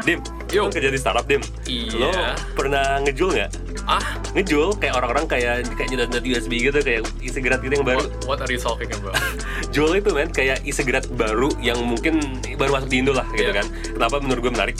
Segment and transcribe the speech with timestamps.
[0.00, 0.18] Dim,
[0.48, 0.64] Yo.
[0.64, 1.42] lo kerja di startup Dim.
[1.64, 1.92] Iya.
[1.94, 2.10] Lo
[2.52, 3.50] pernah ngejul nggak?
[3.84, 8.00] Ah, Ngejul kayak orang-orang kayak kayak nyedot-nyedot USB gitu kayak e-cigarette gitu yang baru.
[8.00, 9.18] what, what are you talking about?
[9.74, 12.22] Jual itu men kayak e-cigarette baru yang mungkin
[12.54, 13.60] baru masuk di Indo lah gitu Iya.
[13.60, 13.66] kan.
[13.90, 14.76] Kenapa menurut gue menarik?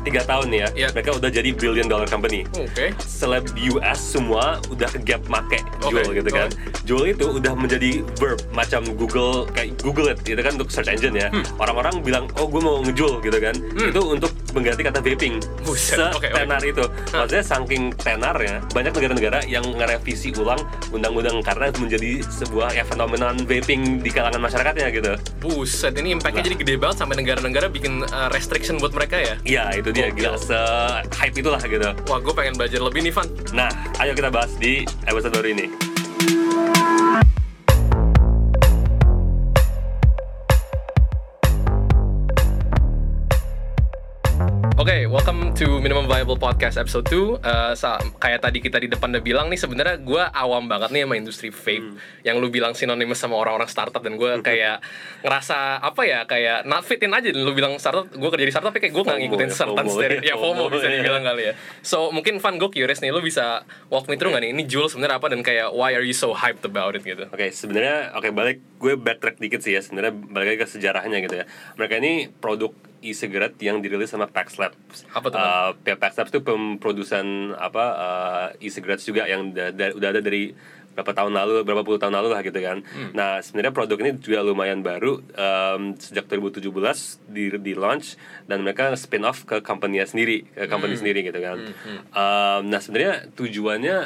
[0.00, 0.88] Tiga tahun ya, Iya.
[0.92, 2.48] mereka udah jadi billion dollar company.
[2.56, 2.88] Oke.
[2.96, 6.48] Seleb US semua udah gap make Oke, Juul gitu kan.
[6.88, 11.12] Juul itu udah menjadi verb macam Google kayak Google it gitu kan untuk search engine
[11.12, 11.28] ya.
[11.28, 11.44] Hmm.
[11.60, 13.52] Orang-orang bilang oh gue mau ngejul gitu kan.
[13.76, 15.42] Itu untuk mengganti kata vaping.
[15.62, 16.28] Buset, oke, oke.
[16.30, 16.84] Setenar itu.
[17.14, 24.02] Maksudnya saking tenarnya banyak negara-negara yang ngerevisi ulang undang-undang karena menjadi sebuah ya fenomenon vaping
[24.02, 25.12] di kalangan masyarakatnya gitu.
[25.40, 29.34] Buset, ini impactnya jadi gede banget sampai negara-negara bikin uh, restriction buat mereka ya.
[29.44, 30.58] Iya itu dia gila se
[31.16, 31.90] hype itulah gitu.
[32.08, 33.28] Wah, gue pengen belajar lebih nih, Van.
[33.54, 33.70] Nah,
[34.02, 35.66] ayo kita bahas di episode baru ini.
[44.60, 49.08] Oke, welcome to Minimum Viable Podcast episode 2 Uh, sa- Kayak tadi kita di depan
[49.08, 51.96] udah bilang nih sebenarnya gue awam banget nih sama industri vape.
[52.20, 54.84] Yang lu bilang synonymous sama orang-orang startup Dan gue kayak
[55.20, 57.28] ngerasa apa ya Kayak not fit in aja.
[57.28, 59.86] Dan lu bilang startup, gue kerja di startup tapi kayak gue gak ngikutin ya, certain
[59.86, 60.92] FOMO ya, Ya FOMO FOMO, bisa ya.
[60.94, 61.52] dibilang kali ya.
[61.80, 64.88] So mungkin Van gue curious nih Lu bisa walk me through gak nih Ini Juul
[64.88, 67.24] sebenarnya apa Dan kayak why are you so hyped about it gitu?
[67.26, 69.80] Oke, sebenarnya oke balik gue backtrack dikit sih ya.
[69.80, 71.44] Sebenarnya balik lagi ke sejarahnya gitu ya.
[71.76, 75.04] Mereka ini produk e-cigarette yang dirilis sama Pax Labs.
[75.10, 80.08] Apa tuh, Uh, Pax Labs itu pemprodusen apa uh, e-cigarettes juga yang da- da- udah
[80.10, 80.52] ada dari
[80.90, 82.82] berapa tahun lalu, berapa puluh tahun lalu lah gitu kan.
[83.12, 86.66] Nah, sebenarnya produk ini juga lumayan baru um, sejak 2017
[87.26, 91.56] di di launch dan mereka spin off ke company sendiri, ke company sendiri gitu kan.
[92.10, 93.96] Um, nah, sebenarnya tujuannya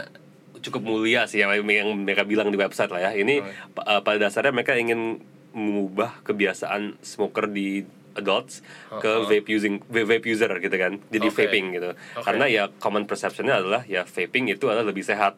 [0.61, 3.11] cukup mulia sih yang, yang mereka bilang di website lah ya.
[3.13, 7.83] Ini pa- uh, pada dasarnya mereka ingin mengubah kebiasaan smoker di
[8.15, 8.63] adults
[8.95, 10.99] ke vape using va- vape user gitu kan.
[11.09, 11.37] Jadi Oke.
[11.41, 11.91] vaping gitu.
[11.93, 12.25] Oke.
[12.25, 15.37] Karena ya common perceptionnya adalah ya vaping itu adalah lebih sehat.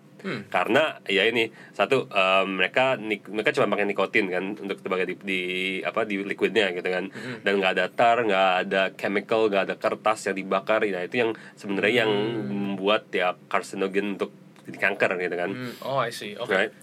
[0.51, 5.15] Karena ya ini satu um, mereka nik- mereka cuma pakai nikotin kan untuk sebagai di,
[5.23, 5.41] di
[5.81, 7.15] apa di liquidnya gitu kan.
[7.41, 10.83] Dan nggak ada tar, nggak ada chemical, nggak ada kertas yang dibakar.
[10.83, 12.13] Nah itu yang sebenarnya yang
[12.43, 14.35] membuat ya carcinogen untuk
[14.67, 15.51] jadi kanker gitu kan.
[15.55, 16.75] Hmm, Oh I see, oke Right?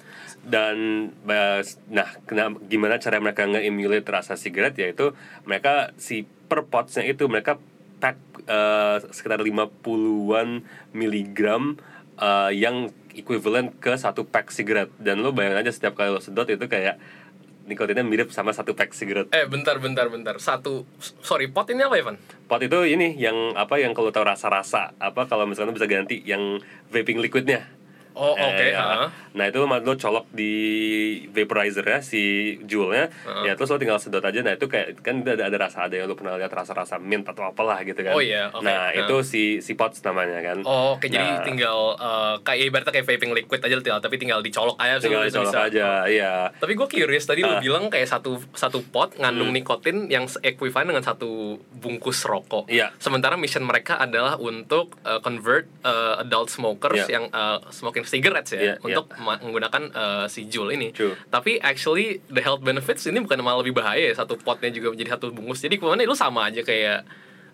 [0.44, 2.08] Dan bas- nah,
[2.68, 5.16] gimana cara mereka nge-emulate rasa sigaret yaitu
[5.48, 7.58] mereka si per potsnya itu mereka
[8.04, 11.80] pack eh, sekitar 50-an miligram
[12.20, 16.50] eh, yang equivalent ke satu pack sigaret dan lo bayangin aja setiap kali lo sedot
[16.50, 17.00] itu kayak
[17.64, 19.31] nikotinnya mirip sama satu pack sigaret.
[19.31, 22.20] Eh bentar bentar bentar Satu Sorry pot ini apa Evan?
[22.44, 26.60] Pot itu ini yang apa yang kalau tahu rasa-rasa apa kalau misalnya bisa ganti yang
[26.92, 27.64] vaping liquidnya.
[28.16, 29.09] Oh oke Eh, ha.
[29.34, 30.53] Nah itu lo, lo colok di
[31.28, 32.22] vaporizer ya si
[32.62, 33.09] Juulnya
[33.41, 36.06] ya terus lo tinggal sedot aja nah itu kayak kan ada ada rasa ada yang
[36.06, 38.62] lo pernah lihat rasa-rasa mint atau apalah gitu kan Oh, iya, oke.
[38.62, 39.00] nah Nah.
[39.00, 41.41] itu si si pots namanya kan Oh, oke jadi Nah.
[41.41, 45.50] tinggal eh, kayak ibaratnya kayak vaping liquid aja tinggal tapi tinggal dicolok aja tinggal dicolok
[45.50, 45.66] bisa.
[45.66, 47.63] aja iya Tapi gue curious tadi lu Hmm.
[47.63, 51.31] bilang kayak satu satu pot ngandung nikotin yang equivalent dengan satu
[51.74, 52.66] bungkus rokok.
[52.68, 52.94] Iya.
[52.97, 57.09] Sementara mission mereka adalah untuk eh, convert eh, adult smokers Iya.
[57.12, 60.90] yang eh, smoking cigarettes ya Iya, untuk ma- menggunakan eh, si Juul ini.
[60.90, 61.16] True.
[61.28, 65.16] Tapi actually the health benefits ini bukan malah lebih bahaya ya satu potnya juga menjadi
[65.16, 65.59] satu bungkus.
[65.59, 67.03] Jadi ke mana lu sama aja kayak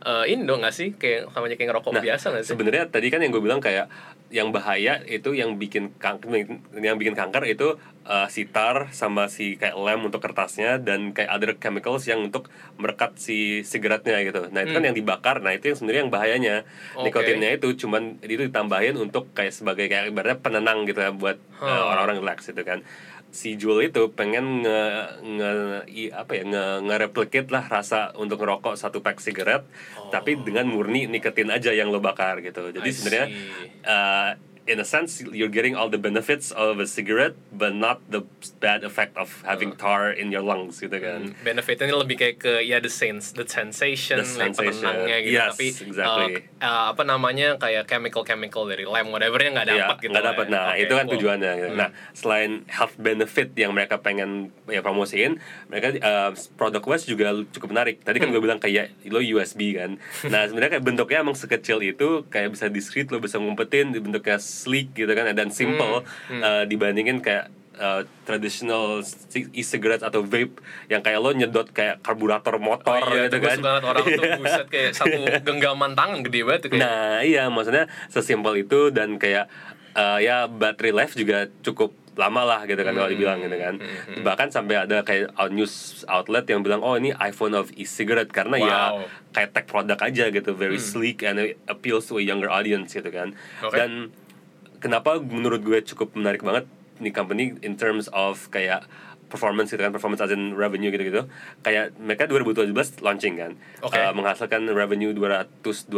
[0.02, 2.50] eh, ini dong nggak sih kayak sama aja kayak ngerokok Nah, biasa nggak sih?
[2.50, 3.88] sebenarnya tadi kan yang gue bilang kayak
[4.30, 6.30] yang bahaya itu yang bikin kanker
[6.76, 11.30] yang bikin kanker itu uh, si tar sama si kayak lem untuk kertasnya dan kayak
[11.30, 12.46] other chemicals yang untuk
[12.76, 14.46] merekat si sigaretnya gitu.
[14.48, 15.40] Nah itu kan yang dibakar.
[15.40, 17.02] Nah itu yang sebenarnya yang bahayanya Hmm.
[17.02, 17.10] Oke.
[17.10, 21.66] nikotinnya itu cuman itu ditambahin untuk kayak sebagai kayak ibaratnya penenang gitu ya buat uh,
[21.66, 21.90] Huh.
[21.90, 22.86] orang-orang relax gitu kan.
[23.30, 24.80] Si Juul itu pengen nge,
[25.22, 25.50] nge
[25.86, 29.62] i- apa ya nge, nge-replicate lah rasa untuk ngerokok satu pack sigaret
[30.10, 32.74] tapi dengan murni nikotin aja yang lo bakar gitu.
[32.74, 33.28] Jadi sebenarnya
[33.86, 34.32] uh,
[34.70, 38.22] in a sense you're getting all the benefits of a cigarette but not the
[38.58, 41.28] bad effect of having tar in your lungs gitu kan.
[41.28, 44.86] Hmm, benefitnya ini lebih kayak ke ya the sense the sensation, The like sensation.
[44.86, 46.34] penenangnya gitu Yes, tapi exactly.
[46.62, 50.26] uh, uh, apa namanya kayak chemical chemical dari lem whatevernya nggak Iya, dapat gitu nggak
[50.26, 50.46] dapat.
[50.46, 50.52] ya.
[50.52, 51.14] Nah, Oke, itu kan wow.
[51.14, 51.52] tujuannya.
[51.58, 51.74] gitu.
[51.76, 54.30] Nah, selain health benefit yang mereka pengen
[54.66, 58.00] ya promosiin, mereka uh, produk wise juga cukup menarik.
[58.00, 58.36] Tadi kan Hmm.
[58.36, 59.98] gue bilang kayak lo USB kan.
[60.30, 64.38] Nah, sebenarnya kayak bentuknya emang sekecil itu, kayak bisa discreet, lo bisa ngumpetin di bentuknya
[64.60, 66.42] sleek gitu kan, dan simple Hmm.
[66.42, 72.60] uh, dibandingin kayak uh, traditional ci- e-cigarette atau vape yang kayak lo nyedot kayak karburator
[72.60, 73.56] motor Oh, iya, gitu kan.
[73.56, 77.88] suka banget orang tuh buset kayak satu genggaman tangan gede banget kayak Nah iya maksudnya
[78.08, 79.48] sesimpel itu dan kayak
[79.92, 83.00] uh, ya battery life juga cukup lama lah gitu kan Hmm.
[83.00, 83.76] kalau dibilang gitu kan
[84.20, 85.74] bahkan sampai ada kayak out- news
[86.06, 89.08] outlet yang bilang oh ini iPhone of e-cigarette karena ya Wow.
[89.32, 93.32] kayak tech product aja gitu very sleek and appeals to a younger audience gitu kan
[93.62, 93.72] Oke.
[93.72, 94.12] dan
[94.80, 96.66] kenapa menurut gue cukup menarik banget
[96.98, 98.84] nih company in terms of kayak
[99.26, 101.22] performance gitu kan performance as in revenue gitu gitu
[101.62, 103.94] kayak mereka 2017 launching kan Oke.
[103.94, 105.94] Uh, menghasilkan revenue 224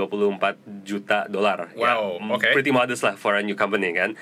[0.83, 2.49] juta dolar ya, Wow, mm, oke.
[2.51, 4.13] pretty modest lah for a new company kan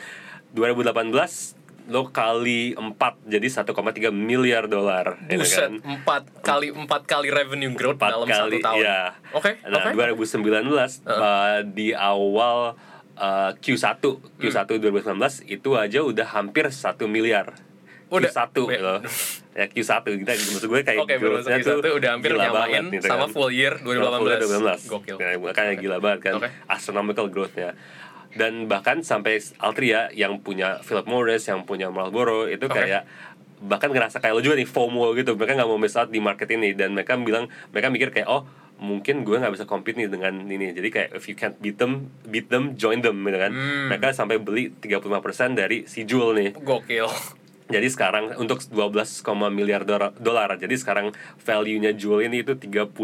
[0.53, 1.57] 2018
[1.89, 2.85] lo kali 4
[3.25, 3.73] jadi 1,3
[4.13, 5.73] miliar dolar gitu Buset, kan.
[5.81, 8.77] empat kali empat kali revenue growth Empat dalam kali, satu tahun.
[8.77, 9.00] iya.
[9.33, 9.97] Oke, Nah, oke.
[10.21, 10.69] 2019
[11.01, 12.77] uh, di awal
[13.19, 14.00] uh, Q1
[14.39, 17.54] Q1 2019 itu aja udah hampir 1 miliar.
[18.10, 18.31] Udah.
[18.31, 18.95] Q1 Be- gitu.
[19.54, 19.94] Ya Q1
[20.24, 23.30] kita maksud gue kayak growth-nya masuk tuh Q1 udah hampir nyamain banget gitu sama kan.
[23.36, 24.89] full year Sama full year 2018.
[24.89, 25.16] Gokil.
[25.19, 26.33] Ya, makanya gila banget kan.
[26.42, 26.50] Oke.
[26.66, 27.69] Astronomical growth-nya.
[28.30, 33.06] Dan bahkan sampai Altria yang punya Philip Morris, yang punya Marlboro itu kayak
[33.60, 36.48] bahkan ngerasa kayak lo juga nih FOMO gitu mereka nggak mau miss out di market
[36.48, 38.48] ini dan mereka bilang mereka mikir kayak oh
[38.80, 40.72] mungkin gue nggak bisa compete nih dengan ini.
[40.72, 43.52] Jadi kayak if you can't beat them beat them join them gitu kan.
[43.52, 43.88] Hmm.
[43.92, 46.50] mereka sampai beli 35% dari si Juul nih.
[46.60, 47.08] Gokil.
[47.74, 49.22] jadi sekarang untuk 12,
[49.54, 49.86] miliar
[50.18, 52.98] dolar, jadi sekarang value-nya Juul ini itu 38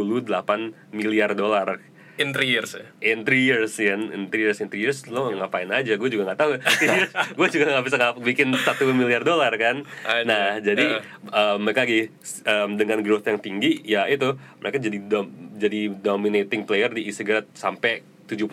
[0.89, 1.77] miliar dolar
[2.15, 2.85] In three years ya.
[3.03, 6.31] in 3 years ya in 3 years in 3 years lo ngapain aja gue juga
[6.31, 6.51] nggak tahu
[7.38, 9.83] gue juga nggak bisa bikin satu miliar dolar kan
[10.23, 12.07] nah jadi um, mereka lagi
[12.44, 17.51] um, dengan growth yang tinggi ya itu mereka jadi dom- jadi dominating player di e-cigarette
[17.51, 18.47] sampai 70%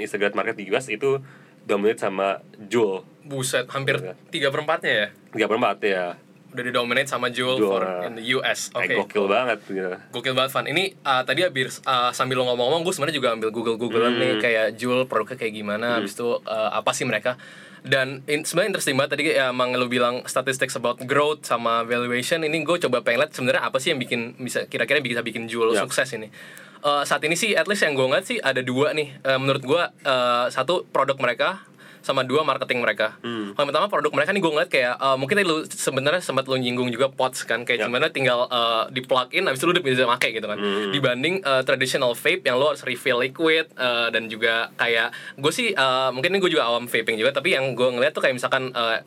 [0.00, 1.18] e-cigarette market di US itu
[1.64, 4.14] dominate sama Juul Buset, hampir Iya.
[4.30, 5.08] tiga perempatnya ya.
[5.32, 6.14] tiga perempat ya
[6.56, 8.72] Udah didominate sama Juul, for in the US.
[8.72, 8.88] Oke.
[8.88, 10.64] Kayak gokil banget gitu Gokil banget Van.
[10.64, 14.18] Ini uh, tadi habis uh, sambil lo ngomong-ngomong gue sebenarnya juga ambil Google-Googlean Hmm.
[14.18, 17.36] nih kayak Juul produknya kayak gimana, habis itu uh, apa sih mereka.
[17.82, 22.40] Dan in, sebenarnya interesting banget tadi ya, emang lo bilang statistics about growth sama valuation
[22.40, 25.70] ini gue coba pengen lihat sebenarnya apa sih yang bikin bisa kira-kira bisa bikin Juul
[25.70, 25.84] Ya.
[25.84, 26.32] sukses ini.
[26.80, 29.60] Uh, saat ini sih at least yang gue ngeliat sih ada dua nih Uh, menurut
[29.60, 31.62] gue uh, satu produk mereka
[32.06, 33.18] sama dua marketing mereka.
[33.18, 33.50] Hmm.
[33.50, 36.54] Yang pertama produk mereka nih gue ngeliat kayak uh, mungkin tadi lu sebenarnya sempat lu
[36.54, 37.84] nyinggung juga pots kan kayak Ya.
[37.84, 40.54] gimana tinggal uh, di plug in habis itu lu udah bisa pakai gitu kan.
[40.54, 40.88] Hmm.
[40.88, 45.68] Dibanding uh, traditional vape yang lu harus refill liquid uh, dan juga kayak gue sih
[45.72, 48.70] uh, mungkin ini gue juga awam vaping juga tapi yang gue ngeliat tuh kayak misalkan
[48.70, 49.02] uh,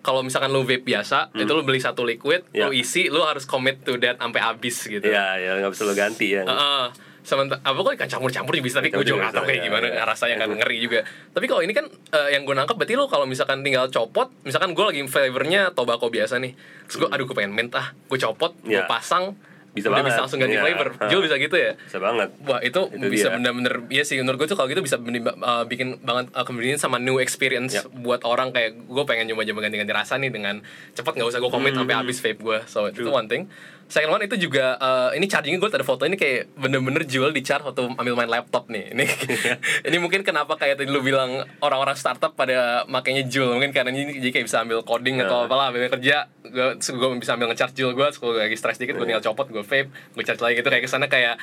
[0.00, 2.56] kalau misalkan lu vape biasa itu lu beli satu liquid Hmm.
[2.56, 2.64] Ya.
[2.66, 5.04] lu isi lu harus commit to that sampai habis gitu.
[5.04, 6.84] ya ya nggak bisa lo ganti ya Heeh.
[7.20, 9.86] Sementara apa kok ikan campur-campur juga bisa tapi gue juga nggak tahu kayak Campur-campur gimana
[9.92, 10.04] ya.
[10.04, 11.00] rasanya kan ngeri juga
[11.30, 14.72] tapi kalau ini kan eh, yang gue nangkep berarti lo kalau misalkan tinggal copot misalkan
[14.72, 16.52] gue lagi flavornya tobacco biasa nih
[16.84, 18.72] terus gue aduh gue pengen mint ah gue copot gue Hmm.
[18.72, 18.86] Ya.
[18.86, 19.36] pasang
[19.70, 20.10] Bisa udah banget.
[20.10, 20.62] bisa langsung ganti Iya.
[20.64, 20.88] flavor.
[21.10, 24.48] Jual bisa gitu ya bisa banget Wah itu, Itu bisa bener-bener Iya sih menurut gue
[24.48, 27.86] tuh kalau gitu bisa uh, bikin banget uh, convenience sama new experience Yap.
[27.96, 30.58] buat orang kayak gue pengen nyoba-nyoba ganti-ganti rasa nih dengan
[30.92, 31.80] cepet nggak usah gue commit Hmm.
[31.80, 33.46] sampai habis vape gue so itu one thing
[33.86, 37.40] second one itu juga uh, ini chargingnya gue ada foto ini kayak bener-bener jual di
[37.40, 39.02] charge waktu ambil main laptop nih ini
[39.86, 44.18] ini mungkin kenapa kayak tadi lu bilang orang-orang startup pada makainya Juul mungkin karena ini
[44.20, 45.46] jadi kayak bisa ambil coding atau Ya.
[45.46, 49.04] apalah ambil kerja gue gue bisa ambil ngecharge Juul gue gue lagi stress dikit gue
[49.04, 51.36] tinggal copot gue vape gue charge lagi gitu kayak ke sana kayak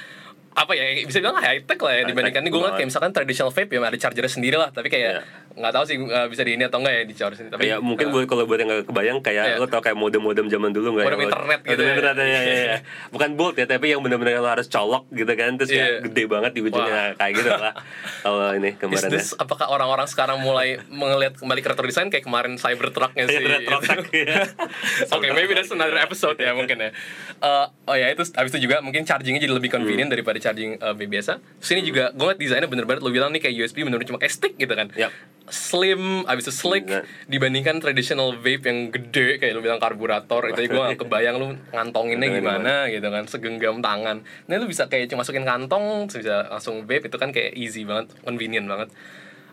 [0.57, 3.51] apa ya bisa bilang high tech lah ya High dibandingkan gue ngeliat kayak misalkan traditional
[3.51, 5.21] vape ya ada chargernya sendiri lah tapi kayak Iya.
[5.55, 7.79] nggak tahu sih uh, bisa di ini atau enggak ya di charge ini tapi Kayak
[7.79, 9.55] mungkin uh, buat kalau buat yang gak kebayang kayak Iya.
[9.55, 11.05] lo tau kayak modem-modem zaman dulu nggak?
[11.05, 11.93] Modem Yang lo- internet gitu Modem ya.
[11.93, 12.77] internet ya, ya, ya.
[13.13, 15.77] Bukan bolt ya, tapi yang benar-benar lo harus colok gitu kan, terus Iya.
[15.79, 17.73] kayak gede banget di ujungnya kayak gitu lah.
[18.23, 19.11] Kalau ini Is gambarannya.
[19.11, 23.37] this apakah orang-orang sekarang mulai melihat kembali ke retro design kayak kemarin Cybertrucknya sih?
[23.39, 24.41] Internet rotak ya.
[25.09, 26.89] Oke, maybe that's another episode ya mungkin ya.
[27.35, 29.83] Eh, oh ya itu habis itu juga mungkin chargingnya jadi lebih Hmm.
[29.83, 31.43] convenient daripada charging eh, vape biasa.
[31.59, 34.33] Terus ini juga gue ngeliat desainnya bener-bener lo bilang nih kayak USB bener-bener cuma kayak
[34.33, 34.87] stick gitu kan.
[34.95, 35.11] Yap.
[35.47, 37.07] Slim, abis itu slick Bener.
[37.31, 42.27] dibandingkan traditional vape yang gede kayak lo bilang karburator itu gue gak kebayang lu ngantonginnya
[42.27, 44.23] Bener, gimana gitu kan segenggam tangan.
[44.47, 48.11] Nah lu bisa kayak cuma masukin kantong bisa langsung vape itu kan kayak easy banget,
[48.23, 48.91] convenient banget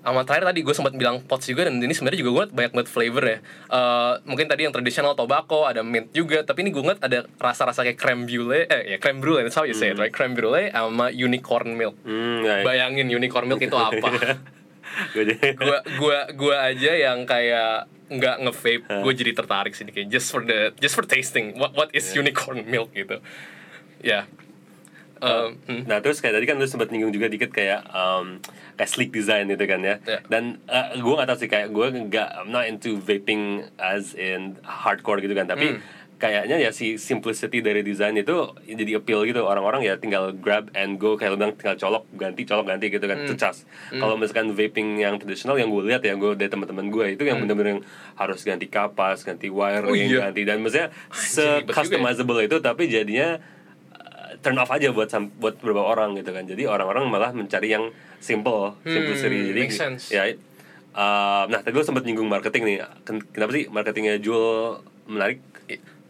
[0.05, 2.89] sama terakhir tadi gue sempat bilang pots juga dan ini sebenarnya juga gue banyak banget
[2.93, 3.39] flavor ya.
[3.73, 7.81] Eh, mungkin tadi yang traditional tobacco ada mint juga tapi ini gue ngeliat ada rasa-rasa
[7.81, 10.13] kayak creme brulee eh ya creme brulee that's how you say it right?
[10.13, 11.97] Creme brulee sama unicorn milk.
[12.05, 12.65] Hmm, ya, ya.
[12.69, 14.13] bayangin unicorn milk itu apa.
[15.11, 15.35] Gue
[15.99, 20.71] gua gua aja yang kayak nggak nge-vape gue jadi tertarik sih kayak just for the
[20.79, 23.19] just for tasting what what is unicorn milk gitu.
[24.05, 24.29] Ya
[25.25, 25.83] Um, hmm.
[25.85, 28.39] Nah terus kayak tadi kan lu sempat nyinggung juga dikit kayak um,
[28.75, 29.97] kayak sleek design gitu kan ya.
[30.01, 30.21] Iya.
[30.27, 33.43] Dan uh, gue gak tau sih kayak gue nggak I'm not into vaping
[33.77, 35.47] as in hardcore gitu kan.
[35.47, 35.81] Tapi Hmm.
[36.15, 40.97] kayaknya ya si simplicity dari desain itu jadi appeal gitu orang-orang ya tinggal grab and
[40.97, 44.97] go kayak lo bilang tinggal colok ganti colok ganti gitu kan cecas kalau misalkan vaping
[44.97, 47.83] yang tradisional yang gue lihat ya gue dari teman-teman gue itu yang bener-bener yang
[48.15, 50.31] harus ganti kapas ganti wire Oh, iya.
[50.31, 51.67] ganti dan maksudnya se ya.
[51.67, 53.43] customizable itu tapi jadinya
[54.39, 56.43] turn off aja buat buat beberapa orang gitu kan.
[56.43, 60.05] Jadi orang-orang malah mencari yang simple simplicity jadi Hmm, makes sense.
[60.09, 60.25] ya
[60.95, 62.77] uh, nah tadi lo sempat nyinggung marketing nih.
[63.03, 65.39] Ken- kenapa sih marketingnya Jewel menarik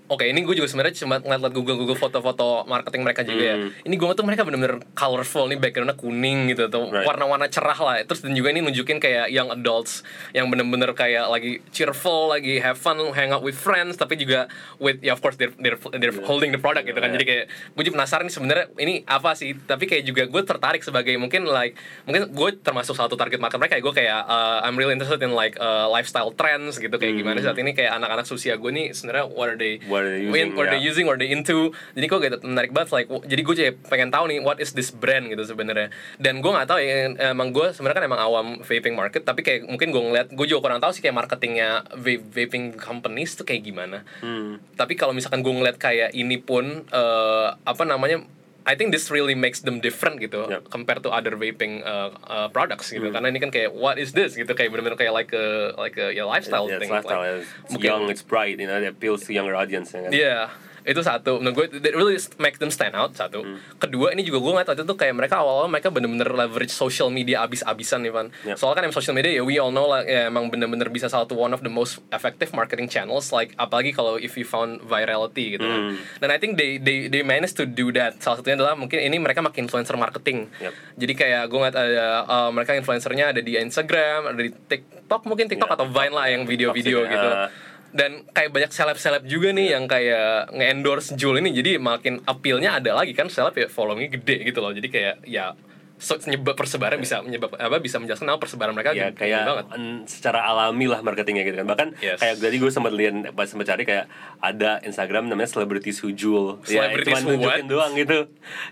[0.05, 3.57] Oke, ini gue juga sebenarnya cuma ngeliat Google Google foto-foto marketing mereka juga ya.
[3.57, 3.71] Hmm.
[3.73, 7.09] Ini gue tuh mereka bener-bener colorful nih backgroundnya kuning gitu tuh Right.
[7.09, 7.95] warna-warna cerah lah.
[8.05, 10.05] Terus dan juga ini nunjukin kayak young adults
[10.37, 14.45] yang bener-bener kayak lagi cheerful, lagi have fun, hang out with friends, tapi juga
[14.77, 17.09] with ya of course they're they're, they're holding the product gitu kan.
[17.09, 17.17] Yeah.
[17.17, 19.57] Jadi kayak gue juga penasaran nih sebenarnya ini apa sih?
[19.57, 23.81] Tapi kayak juga gue tertarik sebagai mungkin like mungkin gue termasuk satu target market mereka.
[23.81, 27.57] Gue kayak uh, I'm really interested in like uh, lifestyle trends gitu kayak gimana saat
[27.57, 29.91] ini kayak anak-anak usia gue nih sebenarnya what are they Hmm.
[29.91, 30.89] What are they when- using, they ya.
[30.93, 31.73] using, are they into.
[31.97, 34.93] Jadi kok gitu menarik banget like jadi gue jadi pengen tahu nih what is this
[34.93, 35.89] brand gitu sebenarnya.
[36.21, 36.97] Dan gue nggak tahu ya
[37.33, 40.69] emang gue sebenarnya kan emang awam vaping market tapi kayak mungkin gue ngeliat gue juga
[40.69, 41.89] kurang tahu sih kayak marketingnya
[42.31, 44.05] vaping companies tuh kayak gimana.
[44.21, 44.61] Hmm.
[44.77, 48.21] Tapi kalau misalkan gue ngeliat kayak ini pun eh, apa namanya
[48.65, 50.73] I think this really makes them different gitu Yep.
[50.73, 54.33] compared to other vaping uh, uh, products gitu karena ini kan kayak what is this
[54.35, 57.45] gitu kayak bener-bener kayak like a like a ya lifestyle Yeah, thing it's lifestyle, like,
[57.45, 60.11] it's mungkin- young, it's bright, you know, it appeals to younger audience ya kan.
[60.11, 60.37] Iya,
[60.85, 61.43] itu satu.
[61.43, 63.43] Menurut gue, that really make them stand out satu.
[63.43, 63.59] Hmm.
[63.77, 67.43] Kedua, ini juga gue ngeliat waktu itu kayak mereka awal-awal mereka bener-bener leverage social media
[67.43, 68.29] abis-abisan nih, Van.
[68.47, 68.57] Yep.
[68.57, 71.27] Soalnya kan emang social media ya we all know lah, ya, emang bener-bener bisa salah
[71.29, 73.35] satu one of the most effective marketing channels.
[73.35, 75.67] Like apalagi kalau if you found virality gitu.
[75.67, 75.81] kan.
[75.91, 75.99] Hmm.
[76.23, 78.23] Dan I think they they they managed to do that.
[78.23, 80.47] Salah satunya adalah mungkin ini mereka makin influencer marketing.
[80.63, 80.73] Yep.
[81.03, 85.51] Jadi kayak gue ngeliat ada uh, mereka influencernya ada di Instagram, ada di TikTok mungkin
[85.51, 87.49] TikTok Ya, atau Vine lah yang video-video gitu ah.
[87.95, 91.55] Dan kayak banyak seleb-seleb juga nih yang kayak nge-endorse Jul ini.
[91.55, 94.75] Jadi makin appeal-nya ada lagi kan seleb ya followingnya gede gitu loh.
[94.75, 95.55] Jadi kayak ya
[95.95, 99.67] so, nyebab persebaran bisa menyebab apa bisa menjelaskan kenapa persebaran mereka ya kayak banget.
[100.11, 101.67] secara alami lah marketingnya gitu kan.
[101.71, 102.19] Bahkan Yes.
[102.19, 103.15] kayak tadi gue sempat lihat
[103.47, 104.11] sempat cari kayak
[104.43, 108.19] ada Instagram namanya celebrities who jewel ya Celebrities cuma who nunjukin doang gitu.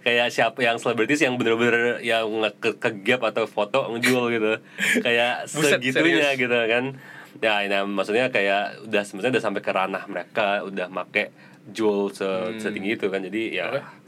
[0.02, 2.26] Kayak siapa yang selebritis yang bener-bener yang
[2.59, 4.52] ke, ke gap atau foto ngejual gitu.
[5.07, 6.43] Kayak Buset, segitunya serius?
[6.43, 6.85] gitu kan
[7.45, 11.33] ya ini maksudnya kayak udah sebenarnya udah sampai ke ranah mereka udah make
[11.71, 12.27] jewel se
[12.59, 14.02] setinggi itu kan jadi ya Hmm.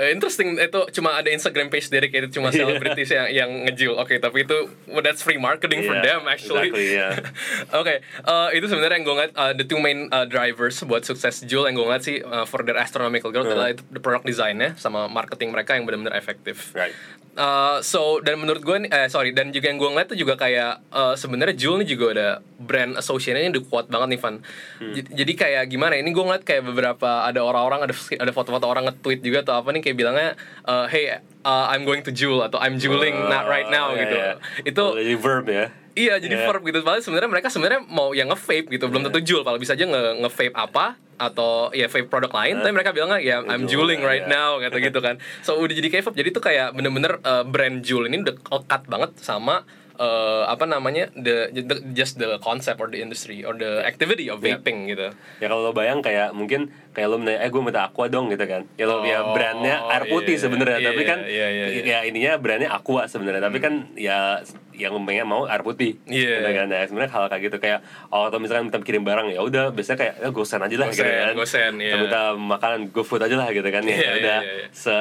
[0.00, 2.64] Eh, interesting itu cuma ada Instagram page dedicated cuma Iya.
[2.64, 3.94] selebritis yang yang ngejul.
[3.94, 4.56] Oke, tapi itu
[4.88, 6.72] well, that's free marketing for Yeah, them actually.
[6.72, 7.12] exactly, yeah.
[7.80, 11.44] Oke, eh, itu sebenarnya yang gue ngeliat uh, the two main uh, drivers buat sukses
[11.44, 13.60] Jul yang gue ngeliat sih uh, for their astronomical growth Hmm.
[13.60, 16.72] adalah itu the product design-nya sama marketing mereka yang benar-benar efektif.
[16.72, 16.96] right
[17.30, 20.34] Uh, so dan menurut gue nih, eh sorry dan juga yang gue ngeliat tuh juga
[20.34, 22.28] kayak uh, sebenarnya Jul nih juga ada
[22.58, 24.34] brand association-nya udah kuat banget nih Van.
[24.82, 24.92] Hmm.
[24.98, 25.94] Jadi kayak gimana?
[25.94, 29.70] Ini gue ngeliat kayak beberapa ada orang-orang ada ada foto-foto orang nge-tweet juga atau apa
[29.70, 30.30] nih kayak bilangnya
[30.64, 34.16] uh, hey uh, I'm going to Jul atau I'm juling not right now iya, gitu.
[34.16, 34.32] iya.
[34.62, 35.66] Itu jadi verb ya.
[35.90, 36.46] Iya jadi Iya.
[36.46, 36.86] verb gitu.
[36.86, 38.86] Padahal sebenarnya mereka sebenarnya mau yang nge-vape gitu.
[38.86, 42.62] Belum tentu jual Kalau bisa aja nge- nge-vape apa Atau ya vape produk lain.
[42.62, 44.32] Tapi mereka bilangnya ya I'm juuling right iya.
[44.32, 45.18] now Gitu gitu kan.
[45.42, 46.16] So udah jadi kayak vape.
[46.16, 49.66] Jadi tuh kayak bener-bener uh, brand Juul ini udah lekat banget sama
[50.00, 54.40] uh, apa namanya the, the- just the concept or the industry or the activity of
[54.40, 54.56] Iya.
[54.56, 55.12] vaping gitu.
[55.36, 58.42] ya kalau lo bayang kayak mungkin kayak lo menanya eh gue minta aqua dong gitu
[58.42, 61.66] kan ya lo ya Oh, brandnya air putih iya, sebenarnya iya, tapi kan iya, iya,
[61.70, 61.82] iya.
[61.84, 64.40] ya ininya brandnya aqua sebenarnya tapi kan ya
[64.72, 66.40] yang pengen mau air putih Iya.
[66.40, 67.78] gitu kan nah, sebenarnya hal kayak gitu kayak
[68.08, 71.04] oh atau misalkan minta kirim barang ya udah biasanya kayak ya gosen aja lah gitu
[71.04, 71.92] Gosen, kan gosen, iya.
[71.92, 74.66] Atau minta makanan GoFood aja lah gitu kan ya Iya, iya, udah iya, iya.
[74.72, 74.94] se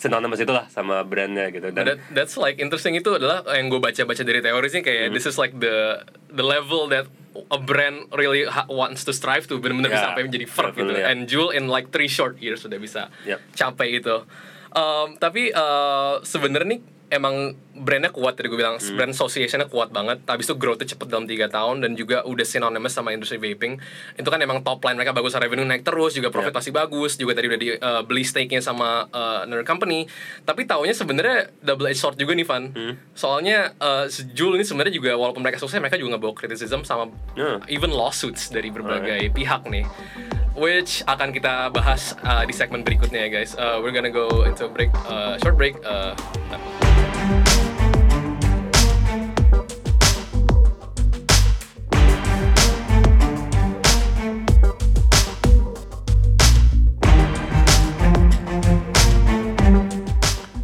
[0.00, 4.22] synonymous itulah sama brandnya gitu dan that, that's like interesting itu adalah yang gue baca-baca
[4.22, 5.14] dari teori sih kayak Hmm.
[5.14, 7.04] this is like the the level that
[7.46, 10.92] a brand really ha- wants to strive to benar-benar bisa Yeah, sampai menjadi verb gitu
[10.94, 11.06] yeah.
[11.06, 13.38] and Jewel in like three short years sudah bisa Yep.
[13.54, 14.24] capai itu
[14.70, 18.94] Um, tapi uh, sebenarnya nih emang brandnya kuat tadi gue bilang Hmm.
[18.94, 22.92] brand associationnya kuat banget habis itu growth-nya cepet dalam tiga tahun dan juga udah synonymous
[22.92, 23.76] sama industri vaping
[24.14, 26.58] itu kan emang top line mereka bagus revenue naik terus juga profit Yeah.
[26.60, 30.06] masih bagus juga tadi udah di uh, beli stake-nya sama uh, another company
[30.42, 32.94] tapi taunya sebenarnya double edged sword juga nih Van Hmm.
[33.12, 37.10] soalnya uh, Jul ini sebenarnya juga walaupun mereka sukses mereka juga nggak bawa criticism sama
[37.34, 37.58] Yeah.
[37.66, 39.82] even lawsuits dari berbagai pihak nih
[40.52, 44.62] which akan kita bahas uh, di segmen berikutnya ya guys uh, we're gonna go into
[44.62, 46.12] a break uh, short break uh,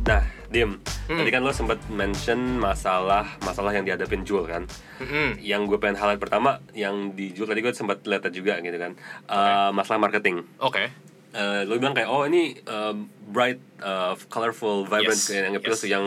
[0.07, 4.67] Nah, Dim, Tadi kan lo sempat mention masalah masalah yang dihadapin Jul kan.
[4.99, 5.39] Mm-mm.
[5.39, 8.99] Yang gue pengen highlight pertama yang di Jul tadi gue sempat lihat juga gitu kan.
[9.31, 10.43] Uh, Masalah marketing.
[10.59, 10.91] Oke.
[11.37, 12.97] Uh, lo bilang kayak oh ini uh,
[13.29, 15.85] bright, uh, colorful, vibrant Yes, yang appeal yes.
[15.85, 16.05] to yang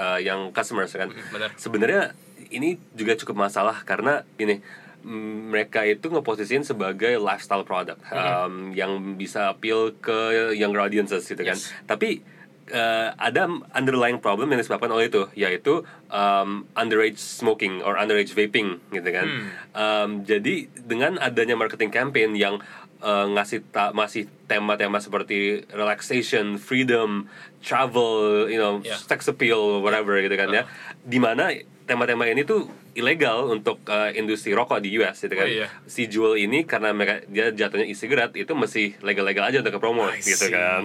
[0.00, 1.12] uh, yang customers kan.
[1.28, 1.52] benar.
[1.60, 2.16] Sebenarnya
[2.48, 4.64] ini juga cukup masalah karena ini
[5.04, 11.44] mm, mereka itu ngeposisiin sebagai lifestyle product um, yang bisa appeal ke younger audiences gitu
[11.44, 11.60] kan.
[11.60, 11.76] Yes.
[11.84, 12.24] Tapi
[12.72, 18.78] uh, ada underlying problem yang disebabkan oleh itu yaitu um, underage smoking or underage vaping
[18.94, 19.26] gitu kan.
[19.74, 22.62] Um, jadi dengan adanya marketing campaign yang
[23.00, 27.26] uh, ngasih ta- masih tema-tema seperti relaxation, freedom,
[27.60, 28.96] travel, you know, Yeah.
[28.96, 30.64] sex appeal, whatever gitu kan ya.
[31.00, 31.52] Di mana
[31.84, 35.46] tema-tema ini tuh ilegal untuk uh, industri rokok di US gitu kan.
[35.46, 35.66] Oh, iya.
[35.84, 40.14] Si Juul ini karena mereka dia jatuhnya e-cigarette itu masih legal-legal aja untuk ke promote
[40.14, 40.52] I gitu see.
[40.52, 40.82] kan.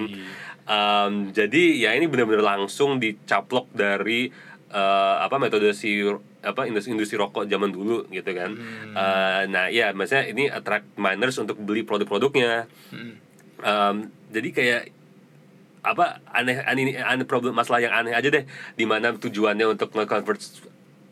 [0.65, 4.33] Um, jadi ya ini benar-benar langsung dicaplok dari
[4.71, 6.01] uh, apa metode si
[6.45, 8.53] apa industri industri rokok zaman dulu gitu kan.
[8.93, 12.69] Uh, nah ya maksudnya ini attract minors untuk beli produk-produknya.
[13.59, 14.81] Um, jadi kayak
[15.85, 20.41] apa aneh aneh aneh problem masalah yang aneh aja deh di mana tujuannya untuk nge-convert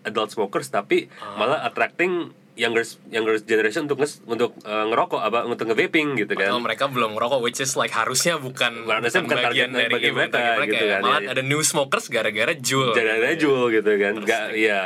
[0.04, 5.74] adult smokers tapi malah attracting younger younger generation untuk nges, untuk uh, ngerokok apa untuk
[5.74, 9.74] nge-vaping gitu kan Padahal mereka belum ngerokok, which is like harusnya bukan, Harusnya bukan bagian
[9.74, 11.30] target- dari bagian event mereka, bagi mereka gitu kan, Malah ya.
[11.34, 12.94] ada new smokers gara-gara Jul.
[12.94, 14.82] jangan jual gitu kan Terus nggak ya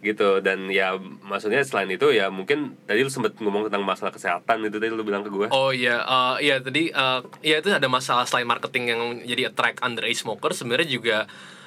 [0.00, 0.40] gitu.
[0.44, 4.76] Dan ya maksudnya selain itu ya mungkin tadi lu sempet ngomong tentang masalah kesehatan itu
[4.76, 8.24] tadi lu bilang ke gue Oh iya, eh, iya tadi eh, iya itu ada masalah
[8.24, 11.18] selain marketing yang jadi attract underage smoker sebenarnya juga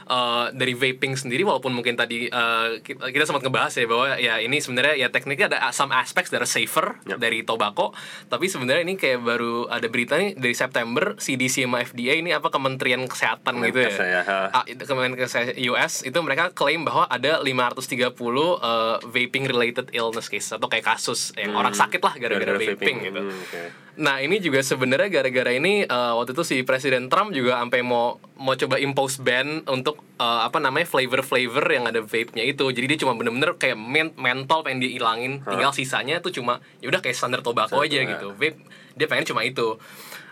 [0.10, 4.34] eh, dari vaping sendiri walaupun mungkin tadi eh, kita, kita sempat ngebahas ya bahwa ya
[4.42, 7.22] ini sebenarnya ya tekniknya ada some aspects that are safer Yep.
[7.22, 7.94] dari tobacco
[8.28, 12.50] tapi sebenarnya ini kayak baru ada berita nih dari September CDC sama FDA ini apa
[12.50, 13.92] Kementerian Kesehatan gitu ya.
[13.92, 15.34] Ya, itu Kemenkes
[15.70, 21.36] US itu mereka klaim bahwa ada 530 uh, vaping related illness case atau kayak kasus
[21.36, 23.22] yang orang sakit lah gara-gara vaping, gitu.
[23.22, 23.62] Hmm, oke.
[24.00, 28.16] Nah ini juga sebenarnya gara-gara ini uh, waktu itu si Presiden Trump juga sampai mau
[28.40, 32.66] mau coba impose ban untuk uh, apa namanya flavor-flavor yang ada vape-nya itu.
[32.70, 37.00] Jadi dia cuma bener-bener kayak mint, mentol pengen dihilangin, tinggal sisanya tuh cuma ya udah
[37.00, 38.36] kayak standar tobacco aja gitu.
[38.36, 38.60] Vape
[39.00, 39.80] dia pengen cuma itu.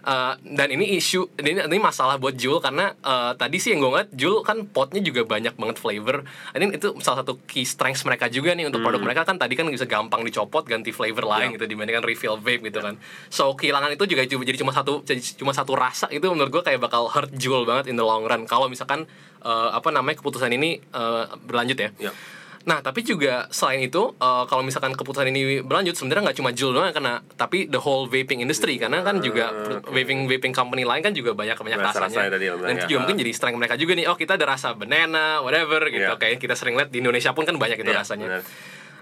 [0.06, 3.92] Uh, dan ini isu ini, ini masalah buat Jul karena uh, tadi sih yang gue
[3.92, 6.24] ngeliat Jul kan potnya juga banyak banget flavor.
[6.54, 9.68] Ini itu salah satu key strengths mereka juga nih untuk produk mereka kan tadi kan
[9.68, 12.96] bisa gampang dicopot ganti flavor lain gitu dibandingkan refill vape gitu kan.
[13.28, 16.80] So kehilangan itu juga jadi cuma satu jadi cuma satu rasa itu menurut gue kayak
[16.80, 19.10] bakal hurt Jul banget in the long run kalau misalkan
[19.44, 21.90] uh, apa namanya keputusan ini uh, berlanjut ya.
[22.00, 22.12] Ya.
[22.68, 26.76] Nah, tapi juga selain itu, uh, kalau misalkan keputusan ini berlanjut, sebenarnya nggak cuma Juul
[26.76, 29.88] doang yang kena, tapi the whole vaping industry karena kan juga Ah, oke.
[29.88, 32.36] vaping vaping company lain kan juga banyak banyak Rasa-rasanya rasanya.
[32.36, 32.76] tadi Dan ya.
[32.76, 34.06] itu juga mungkin jadi strength mereka juga nih.
[34.06, 36.04] Oh, kita ada rasa banana, whatever gitu.
[36.06, 36.20] Iya.
[36.20, 38.28] Kayak kita sering lihat di Indonesia pun kan banyak itu Iya, rasanya.
[38.30, 38.44] benar.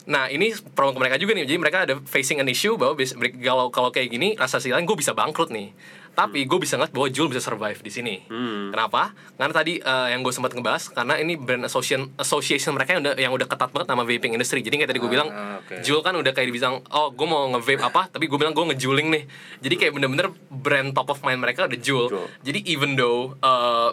[0.06, 2.94] Nah ini promo ke mereka juga nih, jadi mereka ada facing an issue bahwa
[3.42, 5.74] kalau kalau kayak gini rasa silain gue bisa bangkrut nih.
[6.16, 8.16] Tapi gue bisa ngeliat bahwa Juul bisa survive di sini.
[8.32, 8.72] Hmm.
[8.72, 9.12] Kenapa?
[9.36, 13.14] Karena tadi eh, yang gue sempat ngebahas karena ini brand association association mereka yang udah
[13.20, 14.64] yang udah ketat banget sama vaping industry.
[14.64, 15.84] Jadi kayak tadi gue bilang, Ah, oke.
[15.84, 19.08] Juul kan udah kayak dibilang, oh gue mau nge-vape apa, tapi gue bilang gue ngejuling
[19.12, 19.24] nih.
[19.60, 22.08] Jadi kayak bener-bener brand top of mind mereka ada Juul.
[22.08, 22.28] Juul.
[22.48, 23.90] Jadi even though eh,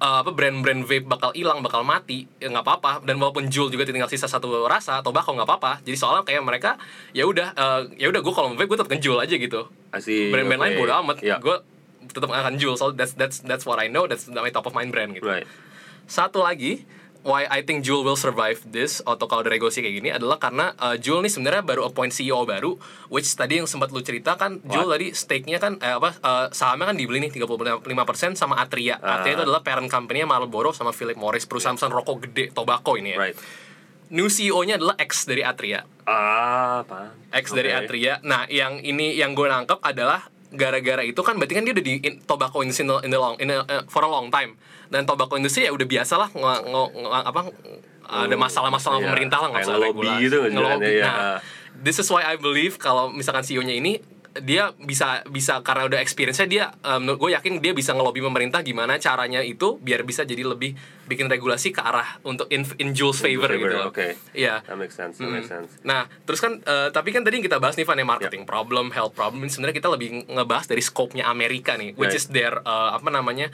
[0.00, 2.92] uh, apa brand-brand vape bakal hilang bakal mati ya nggak apa-apa.
[3.04, 5.72] Dan walaupun Juul juga tinggal sisa satu rasa atau bakal nggak apa-apa.
[5.84, 6.80] Jadi soalnya kayak mereka
[7.12, 9.60] ya udah uh, ya udah gue kalau vape gue tetap ngejual aja gitu.
[9.92, 10.80] Asik, brand-brand lain oke.
[10.82, 11.16] bodo amat.
[11.20, 11.36] Ya.
[11.38, 11.56] gue
[12.10, 12.74] tetap akan jual.
[12.80, 14.08] So that's that's that's what I know.
[14.08, 15.28] That's my top of mind brand gitu.
[15.28, 15.46] Right.
[16.10, 16.82] satu lagi
[17.20, 20.96] why I think Juul will survive this atau kalau ada kayak gini adalah karena uh,
[20.96, 22.80] Juul nih sebenarnya baru appoint CEO baru
[23.12, 24.96] which tadi yang sempat lu cerita kan Juul What?
[24.96, 28.96] tadi stake-nya kan eh, apa uh, sahamnya kan dibeli nih 35% sama Atria.
[29.00, 29.20] Ah.
[29.20, 33.18] Atria itu adalah parent company-nya Marlboro sama Philip Morris perusahaan-perusahaan rokok gede tobacco ini ya.
[33.20, 33.36] Right.
[34.10, 35.86] New CEO-nya adalah ex dari Atria.
[36.02, 37.14] Ah, apa?
[37.30, 37.86] Ex dari Oke.
[37.86, 38.18] Atria.
[38.26, 41.94] Nah, yang ini yang gue nangkep adalah gara-gara itu kan berarti kan dia udah di
[42.02, 44.58] in, tobacco industry in the, in the long in a- uh, for a long time.
[44.90, 47.40] Dan tobacco industry ya udah biasa lah nge- nge- nge- apa
[48.10, 49.06] ada masalah-masalah iya.
[49.06, 50.22] pemerintah lah nggak usah regulasi.
[50.26, 50.92] gitu kan Ngelobi.
[50.98, 51.06] ya.
[51.06, 51.38] Nah,
[51.78, 54.02] this is why I believe kalau misalkan CEO-nya ini
[54.38, 58.94] dia bisa bisa karena udah experience-nya dia um, gue yakin dia bisa ngelobi pemerintah gimana
[59.02, 60.78] caranya itu biar bisa jadi lebih
[61.10, 63.74] bikin regulasi ke arah untuk in, in Jules favor, favor, gitu.
[63.74, 63.90] loh.
[63.90, 64.14] oke.
[64.30, 64.62] Iya.
[64.62, 65.74] That makes sense, that makes sense.
[65.82, 68.94] Nah, terus kan eh, tapi kan tadi yang kita bahas nih Van ya marketing problem,
[68.94, 69.42] health problem.
[69.42, 72.22] Ini sebenarnya kita lebih ngebahas dari scope-nya Amerika nih, which Right.
[72.22, 73.50] is their eh, apa namanya?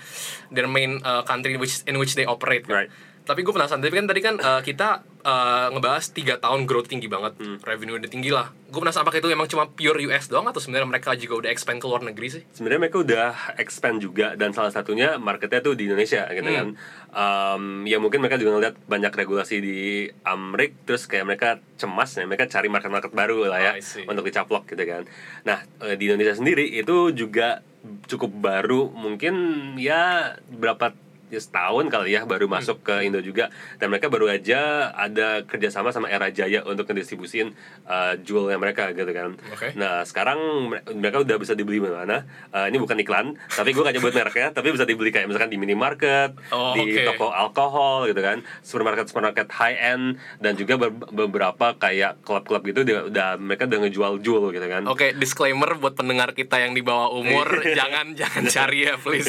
[0.53, 2.69] their main eh, country which in which they operate.
[2.69, 2.93] kan.
[3.27, 4.89] Tapi gue penasaran, tapi kan tadi kan uh, kita
[5.21, 7.59] uh, ngebahas tiga tahun growth tinggi banget, Hmm.
[7.61, 8.55] revenue udah tinggi lah.
[8.67, 11.77] Gue penasaran apakah itu emang cuma pure US doang atau sebenarnya mereka juga udah expand
[11.77, 12.43] ke luar negeri sih?
[12.49, 16.57] sebenarnya mereka udah expand juga dan salah satunya marketnya tuh di Indonesia gitu Hmm.
[16.57, 16.69] kan
[17.09, 19.79] Um, ya mungkin mereka juga ngeliat banyak regulasi di
[20.23, 23.73] Amrik terus kayak mereka cemas ya mereka cari market-market baru lah ya
[24.05, 25.09] untuk dicaplok gitu kan
[25.41, 27.65] nah eh, di Indonesia sendiri itu juga
[28.05, 29.33] cukup baru mungkin
[29.75, 30.93] ya berapa
[31.29, 32.55] setahun kali ya baru Hmm.
[32.57, 34.59] masuk ke Indo juga dan mereka baru aja
[34.91, 37.51] ada kerjasama sama Era Jaya untuk ngedistribusin
[37.85, 39.75] uh, jewelnya mereka gitu kan Oke.
[39.75, 42.23] Nah sekarang mere- mereka udah bisa dibeli di mana?
[42.49, 45.57] Eh, ini bukan iklan, tapi gue gak nyebut mereknya, tapi bisa dibeli kayak misalkan di
[45.57, 50.05] minimarket, Oh, di toko alkohol gitu kan, supermarket supermarket high end
[50.39, 54.87] dan juga ber- beberapa kayak klub-klub gitu dia udah mereka udah ngejual jewel gitu kan.
[54.87, 57.45] Oke, disclaimer buat pendengar kita yang di bawah umur,
[57.79, 59.29] jangan jangan cari ya please.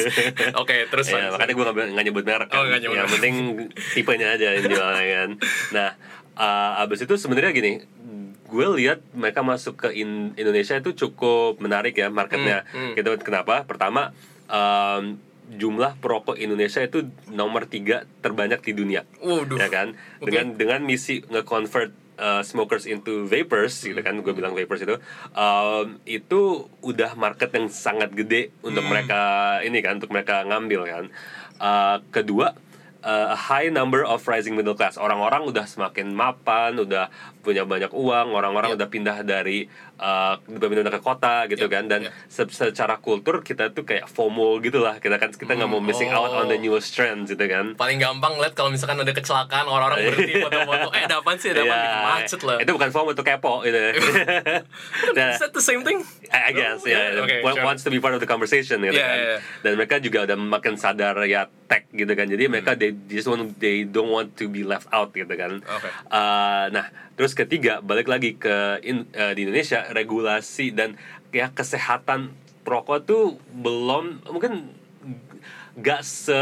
[0.54, 2.58] Oke, terus Ya, makanya gue nggak nyebut merek kan.
[2.60, 3.34] Oh, nyebut Yang penting
[3.94, 5.30] tipenya aja yang jualnya kan.
[5.74, 5.90] Nah,
[6.38, 7.72] uh, abis itu sebenarnya gini,
[8.48, 12.64] gue lihat mereka masuk ke In- Indonesia itu cukup menarik ya marketnya.
[12.72, 12.94] Hmm, hmm.
[12.96, 13.68] Gitu kenapa?
[13.68, 14.16] Pertama,
[14.48, 19.02] um, jumlah perokok Indonesia itu nomor tiga terbanyak di dunia.
[19.20, 19.56] Waduh.
[19.56, 19.96] Ya kan?
[20.20, 24.98] Dengan dengan misi nge-convert uh, smokers into vapors gitu kan gue bilang vapors itu
[25.32, 31.04] um, itu udah market yang sangat gede untuk mereka ini kan untuk mereka ngambil kan
[31.58, 32.54] Uh, kedua
[33.02, 34.98] uh, high number of rising middle class.
[34.98, 39.64] Orang-orang udah semakin mapan udah punya banyak uang orang-orang udah pindah dari
[39.96, 42.14] uh, pindah ke kota gitu Yeah, kan dan yeah.
[42.26, 46.08] se- secara kultur kita tuh kayak FOMO gitu lah kita kan kita nggak mau missing
[46.08, 46.60] out on the oh.
[46.60, 50.88] newest trends gitu kan Paling gampang lihat kalau misalkan ada kecelakaan orang-orang berhenti foto-foto.
[50.92, 51.50] Eh, ada apaan sih?
[51.50, 51.60] Ada?
[51.60, 52.56] Iya, Bikin macet lah.
[52.58, 53.78] Itu bukan FOMO, itu kepo gitu.
[55.14, 56.02] nah, Is that the same thing?
[56.28, 57.64] I I guess Oh, ya, yeah, okay, wa- sure.
[57.64, 59.18] wants to be part of the conversation gitu Yeah, kan.
[59.18, 59.40] yeah, yeah.
[59.60, 62.26] Dan mereka juga udah makin sadar ya tech gitu kan.
[62.26, 62.80] Jadi mereka Hmm.
[62.80, 65.60] they just want they don't want to be left out gitu kan.
[65.60, 65.88] Oke.
[66.08, 66.86] Uh, nah,
[67.18, 70.94] terus ketiga balik lagi ke in- uh, di Indonesia regulasi dan
[71.28, 72.30] ya kesehatan
[72.62, 74.70] perokok tuh belum mungkin
[75.78, 76.34] gak se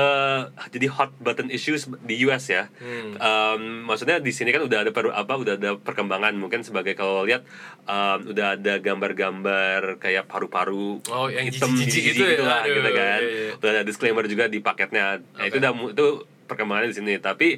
[0.73, 2.73] jadi hot button issues di US ya.
[2.77, 3.13] Hmm.
[3.17, 7.21] Um, maksudnya di sini kan udah ada per, apa udah ada perkembangan mungkin sebagai kalau
[7.23, 7.45] lihat
[7.85, 12.31] um, udah ada gambar-gambar kayak paru-paru Oh, yang hitam jijik itu ya?
[12.33, 13.21] gitu lah Aduh, gitu kan.
[13.21, 13.53] iya, iya.
[13.61, 15.21] Udah ada disclaimer juga di paketnya.
[15.21, 15.53] Nah, Oke.
[15.53, 16.07] itu udah itu
[16.49, 17.13] perkembangannya di sini.
[17.21, 17.49] Tapi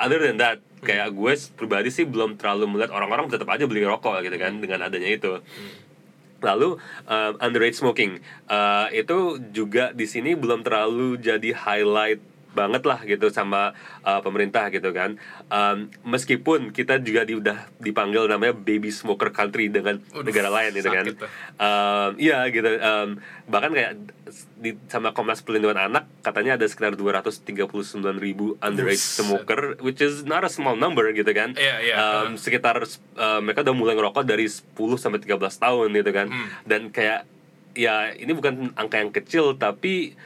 [0.00, 0.88] other than that Hmm.
[0.88, 4.80] kayak gue pribadi sih belum terlalu melihat orang-orang tetap aja beli rokok gitu kan dengan
[4.88, 5.32] adanya itu.
[5.36, 5.72] Hmm.
[6.40, 13.00] Lalu um, underage smoking uh, itu juga di sini belum terlalu jadi highlight banget lah
[13.06, 15.16] gitu sama uh, pemerintah gitu kan.
[15.50, 20.70] Um, meskipun kita juga di, udah dipanggil namanya baby smoker country dengan Waduh, negara lain
[20.74, 21.04] gitu kan.
[21.58, 22.66] Um, iya gitu.
[22.66, 23.92] Um, bahkan kayak
[24.60, 30.46] di sama Komnas Perlindungan Anak katanya ada sekitar 239 ribu underage smoker, which is not
[30.46, 31.56] a small number gitu kan.
[31.56, 31.96] Iya, iya.
[31.96, 32.78] Um, sekitar
[33.16, 36.26] uh, mereka udah mulai ngerokok dari 10 sampai 13 tahun gitu kan.
[36.28, 36.48] Hmm.
[36.68, 37.26] Dan kayak
[37.74, 40.18] ya ini bukan angka yang kecil tapi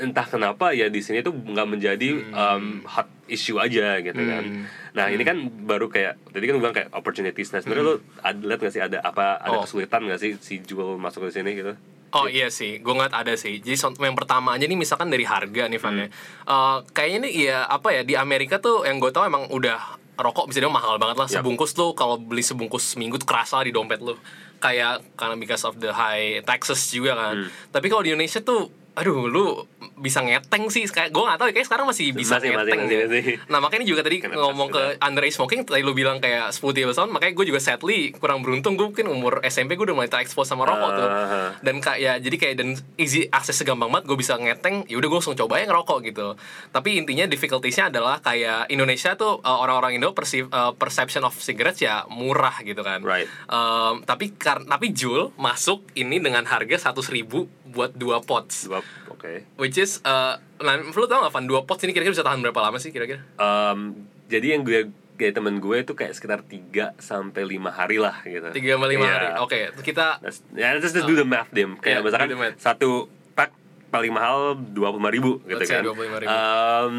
[0.00, 4.42] entah kenapa ya di sini tuh nggak menjadi um, hot issue aja gitu kan.
[4.42, 4.64] Hmm.
[4.90, 7.54] Nah, ini kan baru kayak tadi kan bilang kayak opportunities.
[7.54, 9.58] Nah, sebenarnya lo ada lihat nggak sih ada apa ada Hmm.
[9.60, 9.64] Oh.
[9.68, 11.76] kesulitan nggak sih si Jewel masuk ke sini gitu?
[12.10, 13.62] Oh iya sih, gue ngeliat ada sih.
[13.62, 16.06] Jadi yang pertama aja nih misalkan dari harga nih Van ya.
[16.10, 16.10] Hmm.
[16.50, 19.78] Eh, kayaknya nih ya apa ya di Amerika tuh yang gue tahu emang udah
[20.18, 21.28] rokok bisa dibilang mahal banget lah.
[21.30, 21.46] Yap.
[21.46, 24.18] Sebungkus tuh kalau beli sebungkus seminggu tuh kerasa di dompet lu.
[24.58, 27.46] Kayak karena because of the high taxes juga kan.
[27.46, 27.48] Hmm.
[27.70, 29.64] Tapi kalau di Indonesia tuh aduh lu
[29.96, 32.96] bisa ngeteng sih kayak gue gak tahu kayak sekarang masih bisa Masih, masih, ngeteng masih,
[32.96, 33.06] ya.
[33.06, 33.34] masih.
[33.46, 36.60] nah makanya juga tadi Kena ngomong ke tax underage smoking tadi lu bilang kayak 10
[36.90, 40.44] tahun makanya gue juga sadly kurang beruntung gue mungkin umur SMP gue udah mulai terekspos
[40.44, 41.52] sama rokok tuh Ah.
[41.60, 45.18] dan kayak jadi kayak dan easy akses segampang banget gue bisa ngeteng ya udah gue
[45.18, 46.26] langsung coba ya ngerokok gitu
[46.70, 51.80] tapi intinya difficultiesnya adalah kayak Indonesia tuh uh, orang-orang Indo persi- uh, perception of cigarettes
[51.80, 53.28] ya murah gitu kan Right.
[53.46, 58.82] Um, tapi kar tapi Jul masuk ini dengan harga 100.000 ribu buat dua pots Dua,
[59.08, 59.46] oke.
[59.56, 62.60] which is uh, nah, lu tau gak Van dua pots ini kira-kira bisa tahan berapa
[62.60, 63.94] lama sih kira-kira Um,
[64.26, 68.48] jadi yang gue kayak temen gue itu kayak sekitar 3 sampai 5 hari lah gitu.
[68.50, 69.12] tiga sama lima Iya.
[69.12, 71.76] hari oke kita That's- Ya, let's just do the math, Dim.
[71.76, 72.90] Kayak Yeah, misalkan satu
[73.30, 73.52] pack
[73.88, 74.80] paling mahal 25
[75.10, 75.84] ribu gitu Let's kan.
[75.84, 76.24] 25.000.
[76.24, 76.96] Um,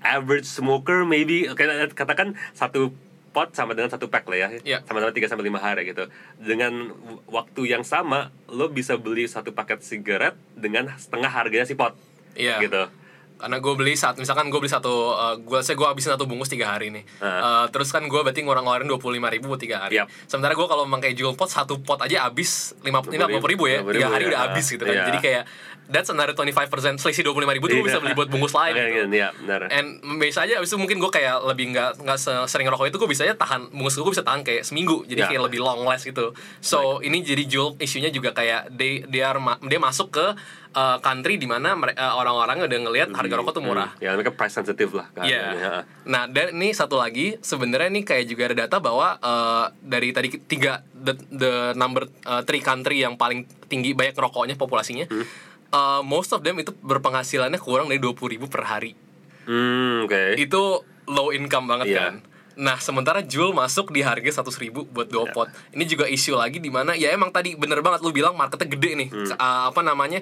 [0.00, 1.60] average smoker maybe oke
[1.92, 2.96] katakan satu
[3.30, 4.48] pot sama dengan satu pack lah ya.
[4.66, 4.80] Yeah.
[4.86, 6.04] Sama-sama 3 sampai 5 hari gitu.
[6.38, 6.94] Dengan
[7.30, 11.94] waktu yang sama lo bisa beli satu paket sigaret dengan setengah harganya si pot.
[12.34, 12.58] Iya.
[12.58, 12.82] Gitu.
[13.40, 16.48] Karena gue beli saat misalkan gue beli satu uh, gue saya gue habisin satu bungkus
[16.48, 19.58] tiga hari nih Uh, terus kan gue berarti ngurang ngeluarin dua puluh lima ribu buat
[19.58, 20.12] tiga hari Yap.
[20.24, 23.80] sementara gue kalau memakai jewel pot satu pot aja habis lima lima puluh ribu ya
[23.80, 24.28] 50.000 tiga hari ya.
[24.28, 25.04] udah habis gitu kan Iya.
[25.06, 25.44] jadi kayak
[25.86, 28.72] that's another 25% selisih dua puluh lima ribu tuh gue bisa beli buat bungkus lain
[28.72, 29.06] Oke, gitu.
[29.10, 29.60] Iya, benar.
[29.68, 32.96] And biasa aja abis itu mungkin gue kayak lebih nggak nggak se- sering ngerokok itu
[32.96, 35.28] gue bisa aja tahan bungkus gue bisa tahan kayak seminggu jadi Ya.
[35.28, 39.36] kayak lebih long last gitu so ini jadi jual isunya juga kayak they, they are
[39.36, 40.26] ma- dia masuk ke
[40.72, 44.54] uh, country di mana uh, orang-orang udah ngelihat harga rokok tuh murah Ya, mereka price
[44.54, 45.26] sensitive lah kan.
[45.26, 45.42] Iya.
[45.52, 45.74] Ya.
[46.06, 50.38] Nah, dan ini satu lagi sebenarnya nih kayak juga ada data bahwa uh, dari tadi
[50.40, 55.26] tiga the, the number uh, three country yang paling tinggi banyak rokoknya populasinya, Hmm.
[55.70, 58.94] uh, most of them itu berpenghasilannya kurang dari dua ribu per hari.
[59.46, 60.34] Hmm, oke.
[60.36, 62.00] Itu low income banget Iya.
[62.00, 62.14] kan.
[62.60, 65.14] Nah, sementara Juul masuk di harga 100.000 ribu buat Iya.
[65.16, 65.48] dua pot.
[65.72, 68.90] Ini juga isu lagi di mana ya emang tadi bener banget lu bilang marketnya gede
[69.00, 69.08] nih.
[69.08, 69.32] Hmm.
[69.32, 70.20] Uh, apa namanya?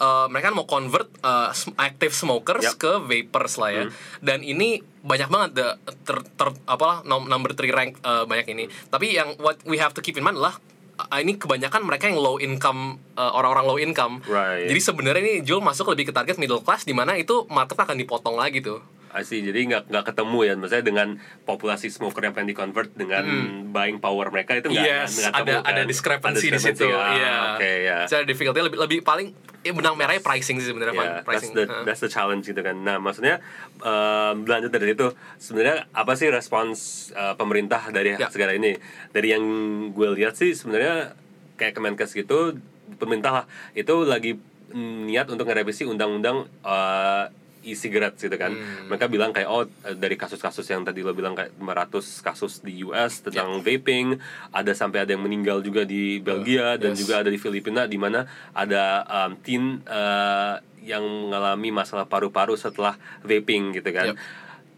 [0.00, 2.80] uh, mereka mau convert uh, active smokers Yap.
[2.80, 3.84] ke vapers lah ya.
[4.24, 5.66] Dan ini banyak banget the
[6.08, 8.64] ter, ter- apalah number 3 rank uh, banyak ini.
[8.88, 10.56] Tapi yang what we have to keep in mind adalah
[10.96, 14.24] uh, ini kebanyakan mereka yang low income uh, orang-orang low income.
[14.24, 14.72] Right.
[14.72, 18.00] Jadi sebenarnya ini Juul masuk lebih ke target middle class di mana itu market akan
[18.00, 18.80] dipotong lagi tuh.
[19.14, 19.40] I see.
[19.40, 21.08] Jadi nggak nggak ketemu ya, maksudnya dengan
[21.42, 23.22] populasi smoker yang pengen di convert dengan
[23.66, 24.90] buying power mereka itu nggak Hmm.
[25.00, 25.86] Yes, ada ketemu, ada kan?
[25.86, 26.86] discrepancy Ada di situ.
[26.88, 27.34] Ah, Iya.
[27.54, 27.98] Oke ya.
[28.04, 31.24] Secara difficulty lebih lebih paling ya benang merahnya pricing sih sebenarnya Ya, Van.
[31.24, 31.82] that's the Heeh.
[31.84, 32.76] that's the challenge gitu kan.
[32.76, 33.40] Nah, maksudnya
[33.80, 36.76] um, lanjut dari itu, sebenarnya apa sih respons
[37.12, 38.28] uh, pemerintah dari Ya.
[38.28, 38.76] segala ini?
[39.08, 39.44] Dari yang
[39.90, 41.14] gue lihat sih sebenarnya
[41.54, 42.58] kayak Kemenkes gitu,
[42.96, 44.36] pemerintah lah itu lagi
[44.68, 47.30] mm, niat untuk ngerevisi undang-undang uh,
[47.64, 48.52] e-cigarettes gitu kan.
[48.52, 48.86] Hmm.
[48.86, 49.64] Mereka bilang kayak oh
[49.96, 53.62] dari kasus-kasus yang tadi lo bilang kayak 500 kasus di US tentang Ya.
[53.64, 57.00] vaping, ada sampai ada yang meninggal juga di Belgia dan yes.
[57.00, 62.94] juga ada di Filipina di mana ada um, teen uh, yang mengalami masalah paru-paru setelah
[63.20, 64.12] vaping gitu kan.
[64.12, 64.16] Yep.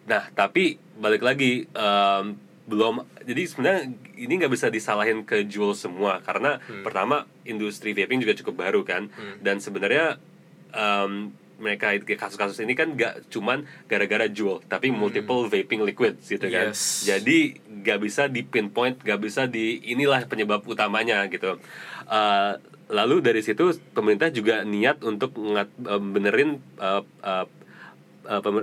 [0.06, 3.82] Nah, tapi balik lagi um, belum jadi sebenarnya
[4.18, 6.82] ini nggak bisa disalahin ke Juul semua karena Hmm.
[6.82, 9.06] pertama industri vaping juga cukup baru kan
[9.38, 10.18] dan sebenarnya
[10.74, 16.46] um, mereka itu- kasus-kasus ini kan nggak cuman gara-gara Juul tapi multiple vaping liquids gitu
[16.46, 16.72] kan Hmm.
[16.72, 17.04] Yes.
[17.04, 17.38] jadi
[17.82, 21.56] nggak bisa di pinpoint nggak bisa di inilah penyebab utamanya gitu
[22.04, 22.54] Uh,
[22.88, 27.42] lalu dari situ pemerintah juga niat untuk ngat, uh, benerin uh, uh,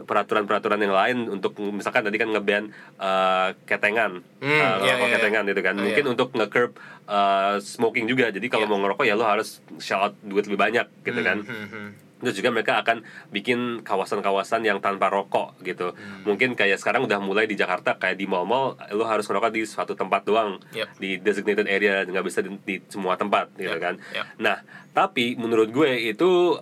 [0.02, 5.44] peraturan-peraturan yang lain untuk misalkan tadi kan ngeban uh, ketengan Hmm, uh, rokok iya, ketengan
[5.44, 5.50] iya.
[5.50, 6.12] gitu kan Oh, mungkin iya.
[6.12, 6.72] untuk nge-curb
[7.06, 8.72] uh, smoking juga jadi kalau Iya.
[8.72, 11.88] mau ngerokok ya lo harus shell out duit lebih banyak gitu kan Hmm, hmm.
[12.24, 15.92] Terus juga mereka akan bikin kawasan-kawasan yang tanpa rokok gitu.
[15.92, 16.24] Hmm.
[16.24, 19.94] Mungkin kayak sekarang udah mulai di Jakarta kayak di mall-mall lo harus ngerokok di suatu
[19.94, 20.64] tempat doang.
[20.72, 20.88] Yep.
[20.98, 23.96] Di designated area nggak bisa di, di semua tempat gitu Yep, kan.
[24.16, 24.26] yep.
[24.40, 24.64] Nah,
[24.96, 26.56] tapi menurut gue itu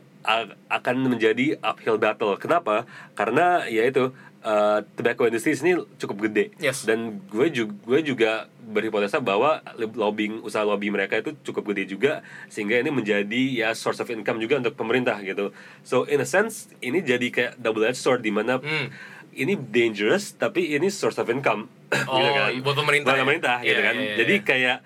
[0.69, 2.37] akan menjadi uphill battle.
[2.37, 2.85] Kenapa?
[3.17, 6.83] Karena ya itu uh, tobacco industry ini cukup gede Yes.
[6.83, 12.21] dan gue juga gue juga berhipotesa bahwa lobbying usaha lobby mereka itu cukup gede juga
[12.47, 15.51] sehingga ini menjadi ya source of income juga untuk pemerintah gitu
[15.81, 18.87] so in a sense ini jadi kayak double edged sword di mana Hmm.
[19.31, 23.21] ini dangerous tapi ini source of income Oh, gitu kan buat pemerintah Buat ya?
[23.21, 24.15] pemerintah gitu Iya, kan iya, iya.
[24.15, 24.77] jadi kayak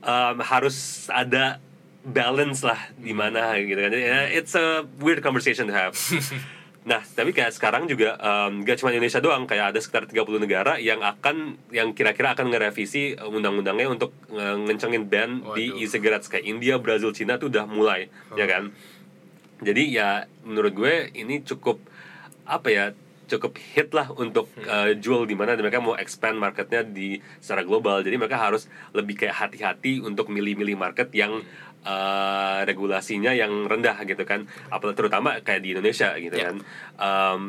[0.00, 1.58] um, harus ada
[2.02, 5.94] balance lah di mana gitu kan Ya, it's a weird conversation to have
[6.82, 10.82] Nah, tapi kayak sekarang juga um, gak cuma Indonesia doang, kayak ada sekitar 30 negara
[10.82, 16.42] yang akan yang kira-kira akan ngerevisi uh, undang-undangnya untuk nge- ngencengin ban di e-cigarettes kayak
[16.42, 18.74] India, Brazil, Cina tuh udah mulai, ya kan?
[19.62, 21.78] Jadi ya menurut gue ini cukup
[22.50, 22.86] apa ya?
[23.32, 28.04] cukup hit lah untuk uh, jual di mana mereka mau expand marketnya di secara global.
[28.04, 31.40] Jadi mereka harus lebih kayak hati-hati untuk milih-milih market yang
[31.84, 34.46] uh, regulasinya yang rendah gitu kan.
[34.68, 36.50] Apalagi terutama kayak di Indonesia gitu Ya.
[36.50, 36.56] kan.
[36.98, 37.42] Um,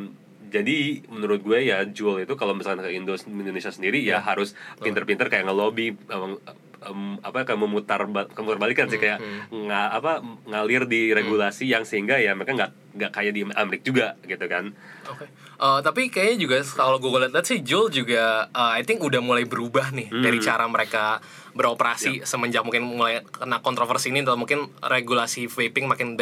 [0.54, 5.26] jadi menurut gue ya jual itu kalau misalnya ke Indo Indonesia sendiri ya, harus pinter-pinter
[5.26, 5.98] kayak ngelobi
[6.88, 9.19] um, apa kayak memutar memutar balikan sih kayak
[9.52, 14.08] nga, apa ngalir di regulasi yang sehingga ya mereka nggak nggak kayak di Amerika juga
[14.24, 14.69] gitu kan.
[15.10, 15.26] Oke.
[15.63, 19.48] Eh, tapi kayaknya juga kalau gue lihat sih Juul juga eh, I think udah mulai
[19.48, 25.46] berubah nih dari cara mereka beroperasi semenjak mungkin mulai kena kontroversi ini atau mungkin regulasi
[25.48, 26.17] vaping makin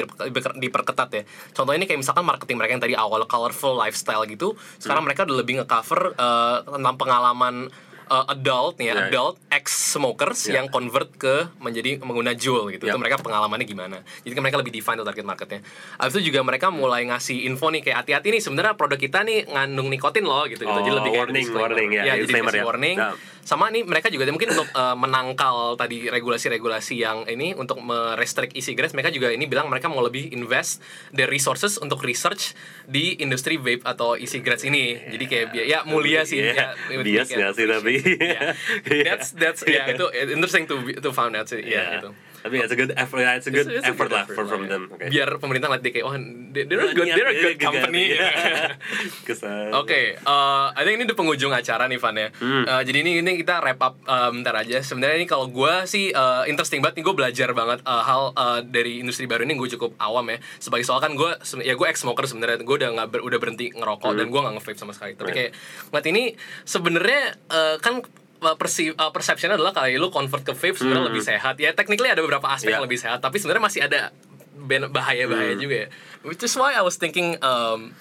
[0.59, 1.23] diperketat ya.
[1.55, 5.37] Contohnya ini kayak misalkan marketing mereka yang tadi awal colorful lifestyle gitu, sekarang mereka udah
[5.39, 7.71] lebih nge-cover eh, tentang pengalaman
[8.11, 9.07] eh, adult nih ya, Right.
[9.09, 10.59] adult ex smokers Yeah.
[10.59, 12.83] yang convert ke menjadi pengguna Juul gitu.
[12.85, 12.95] Yeah.
[12.95, 14.03] Itu mereka pengalamannya gimana.
[14.27, 15.59] Jadi kan mereka lebih define tuh target marketnya.
[15.95, 19.47] Habis itu juga mereka mulai ngasih info nih kayak hati-hati nih sebenarnya produk kita nih
[19.47, 20.67] ngandung nikotin loh gitu.
[20.67, 20.69] gitu.
[20.69, 22.63] Oh, jadi lebih kayak warning, warning, ya, ya jadi ya.
[22.67, 22.97] warning.
[22.99, 23.15] Nah.
[23.41, 28.93] Sama nih mereka juga mungkin untuk uh, menangkal tadi regulasi-regulasi yang ini untuk merestrict e-cigarettes
[28.95, 30.79] mereka juga ini bilang mereka mau lebih invest
[31.11, 32.53] the resources untuk research
[32.85, 34.95] di industri vape atau e-cigarettes ini.
[34.95, 36.39] Jadi kayak ya mulia sih.
[36.41, 36.73] Yeah.
[36.89, 37.93] ya bias nggak sih tapi?
[38.37, 38.53] yeah.
[39.05, 41.61] that's that's ya yeah, itu interesting to to found out sih.
[41.61, 44.09] Ya yeah, itu tapi it's a good effort it's a good It's- it's a effort
[44.09, 44.95] lah effort from, them ya.
[44.95, 45.07] okay.
[45.09, 46.13] biar pemerintah lihat dia kayak oh
[46.49, 48.05] they- they're a good they're a good company
[49.23, 49.71] Kesan.
[49.73, 52.27] Oke, eh, I think ini di penghujung acara nih Van ya.
[52.33, 52.63] Hmm.
[52.63, 54.77] Eh, jadi ini ini kita wrap up eh, bentar aja.
[54.81, 58.59] Sebenarnya ini kalau gue sih eh, interesting banget nih gue belajar banget eh, hal eh,
[58.65, 60.37] dari industri baru ini gue cukup awam ya.
[60.57, 63.71] Sebagai soal kan gue ya gue ex smoker sebenarnya gue udah nggak ber- udah berhenti
[63.71, 65.13] ngerokok dan gue nggak nge-vape sama sekali.
[65.13, 65.29] Tapi Hmm.
[65.31, 65.51] Right.
[65.51, 65.51] kayak
[65.89, 66.23] ngeliat ini
[66.65, 71.21] sebenarnya eh, kan uh, persi uh, perceptionnya adalah kalau lu convert ke vape sebenarnya lebih
[71.21, 72.67] sehat ya technically ada beberapa aspek Hmm.
[72.67, 72.77] Yeah.
[72.77, 74.09] yang lebih sehat tapi sebenarnya masih ada
[74.87, 75.61] bahaya-bahaya Hmm.
[75.61, 75.87] juga ya
[76.21, 77.93] which is why I was thinking um,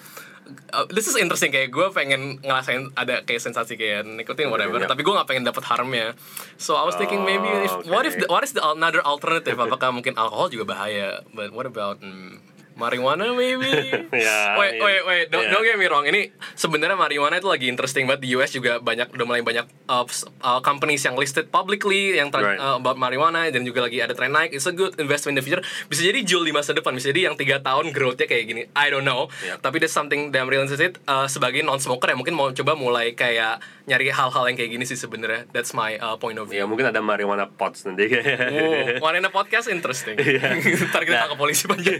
[0.71, 4.89] uh, this is interesting kayak gue pengen ngerasain ada kayak sensasi kayak nikotin whatever Yeah.
[4.89, 6.17] tapi gue nggak pengen dapat harmnya
[6.57, 8.25] so I was thinking maybe if, Oh, what if okay.
[8.25, 12.41] the, what is the another alternative apakah mungkin alkohol juga bahaya but what about hmm,
[12.81, 13.69] marijuana maybe.
[14.11, 15.25] Ya, wait mean, wait wait.
[15.29, 15.53] Don't, yeah.
[15.53, 16.03] don't get me wrong.
[16.03, 18.81] Ini sebenarnya marijuana itu lagi interesting banget di US juga.
[18.81, 20.03] Banyak udah mulai banyak uh,
[20.41, 22.57] uh, companies yang listed publicly yang Right.
[22.57, 24.55] uh, about marijuana dan juga lagi ada tren naik.
[24.55, 25.61] It's a good investment in the future.
[25.91, 26.95] Bisa jadi jual di masa depan.
[26.95, 28.61] Bisa jadi yang tiga tahun growthnya kayak gini.
[28.73, 29.27] I don't know.
[29.45, 29.59] Yeah.
[29.59, 33.13] tapi there's something damn real interested uh, sebagai non smoker ya mungkin mau coba mulai
[33.13, 35.45] kayak nyari hal-hal yang kayak gini sih sebenarnya.
[35.51, 38.07] That's my uh, point of ya view mungkin ada marijuana pots nanti.
[38.09, 40.15] Oh, Warna podcast interesting.
[40.89, 41.27] Ntar kita Nah.
[41.27, 41.99] tangkap polisi panjang.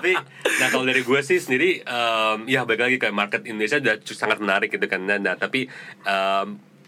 [0.00, 0.16] Tapi
[0.58, 4.40] nah kalau dari gue sih sendiri em, ya balik lagi kayak market Indonesia udah sangat
[4.40, 5.68] menarik gitu kan nah tapi
[6.08, 6.46] em,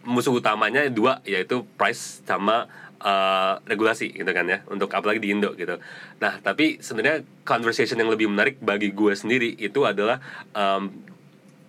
[0.09, 2.67] musuh utamanya dua yaitu price sama
[2.99, 5.79] eh, regulasi gitu kan ya untuk apalagi di Indo gitu.
[6.19, 10.19] Nah tapi sebenarnya conversation yang lebih menarik bagi gue sendiri itu adalah
[10.59, 10.91] em,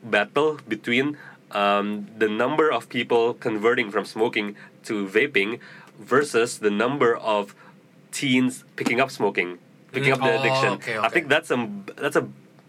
[0.02, 1.14] battle between
[1.54, 5.62] um, the number of people converting from smoking to vaping
[6.00, 7.56] versus the number of
[8.12, 9.58] teens picking up smoking,
[9.94, 10.70] picking up the oh, addiction.
[10.82, 12.26] okay, I think that's a that's a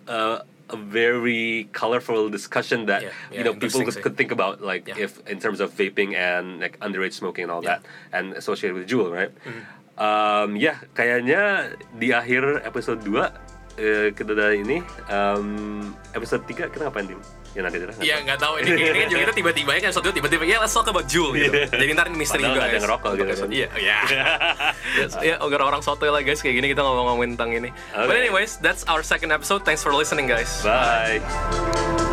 [0.06, 4.88] uh, a very colorful discussion that Yeah, you know people could, could think about like
[4.88, 5.04] Yeah.
[5.04, 7.80] if in terms of vaping and like underage smoking and all Yeah.
[7.80, 7.80] that
[8.16, 9.32] and associated with Juul, right?
[9.44, 9.62] Mm.
[9.94, 13.30] Um, ya kayaknya di akhir episode 2
[13.78, 14.82] eh, kita ini
[15.12, 17.20] um, episode 3 kita ngapain tim?
[17.54, 17.86] Ya nanti deh.
[18.02, 20.74] Iya nggak tahu ini, ini kan juga kita tiba-tiba ya kan satu tiba-tiba ya let's
[20.74, 21.54] talk about Jul gitu.
[21.54, 21.70] Iya.
[21.70, 23.48] Jadi ntar misteri Padahal juga ada ngerokok gitu kan.
[23.54, 23.98] Iya, iya.
[25.24, 27.70] Ya, agar orang sotoy lah guys kayak gini kita ngomong-ngomongin tentang ini.
[27.94, 29.62] But anyways, that's our second episode.
[29.62, 30.50] Thanks for listening guys.
[30.66, 32.03] Bye.